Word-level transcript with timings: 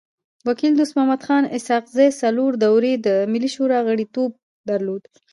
وکيل 0.47 0.73
دوست 0.75 0.93
محمد 0.95 1.21
خان 1.27 1.43
اسحق 1.57 1.85
زی 1.95 2.07
څلور 2.21 2.51
دوري 2.63 2.93
د 3.05 3.07
ملي 3.31 3.49
شورا 3.55 3.79
غړیتوب 3.87 4.31
درلود. 4.69 5.03